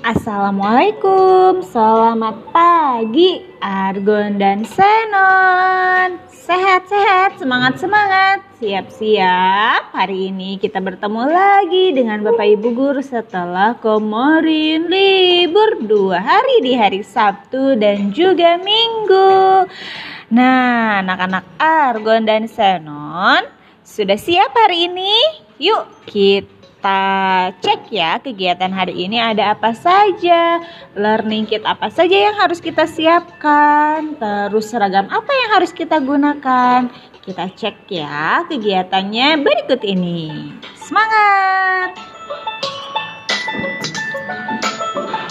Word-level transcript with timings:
Assalamualaikum, 0.00 1.60
selamat 1.60 2.48
pagi 2.56 3.44
Argon 3.60 4.40
dan 4.40 4.64
Senon. 4.64 6.16
Sehat-sehat, 6.32 7.36
semangat-semangat 7.36 8.40
Siap-siap, 8.64 9.92
hari 9.92 10.32
ini 10.32 10.56
kita 10.56 10.80
bertemu 10.80 11.28
lagi 11.28 11.92
dengan 11.92 12.24
Bapak 12.24 12.48
Ibu 12.48 12.68
Guru 12.72 13.04
setelah 13.04 13.76
kemarin 13.76 14.88
libur 14.88 15.84
dua 15.84 16.24
hari 16.24 16.64
di 16.64 16.72
hari 16.72 17.04
Sabtu 17.04 17.76
dan 17.76 18.08
juga 18.16 18.56
Minggu. 18.56 19.68
Nah, 20.32 21.04
anak-anak 21.04 21.44
Argon 21.60 22.24
dan 22.24 22.48
Senon 22.48 23.44
Sudah 23.84 24.16
siap 24.16 24.56
hari 24.56 24.88
ini? 24.88 25.12
Yuk 25.60 25.84
kita 26.08 26.59
kita 26.80 27.52
cek 27.60 27.92
ya 27.92 28.16
kegiatan 28.24 28.72
hari 28.72 29.04
ini 29.04 29.20
ada 29.20 29.52
apa 29.52 29.76
saja, 29.76 30.64
learning 30.96 31.44
kit 31.44 31.60
apa 31.60 31.92
saja 31.92 32.16
yang 32.16 32.32
harus 32.40 32.56
kita 32.56 32.88
siapkan, 32.88 34.16
terus 34.16 34.72
seragam 34.72 35.04
apa 35.12 35.28
yang 35.28 35.60
harus 35.60 35.76
kita 35.76 36.00
gunakan. 36.00 36.88
Kita 37.20 37.52
cek 37.52 37.84
ya 37.84 38.48
kegiatannya 38.48 39.44
berikut 39.44 39.84
ini. 39.84 40.56
Semangat! 40.80 42.09